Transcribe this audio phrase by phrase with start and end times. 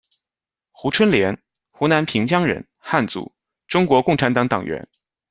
[0.71, 1.39] 胡春莲，
[1.69, 3.35] 湖南平江人，汉族，
[3.67, 4.87] 中国共产党党员。